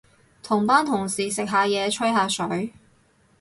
[0.41, 2.73] 同班同事食下嘢，吹下水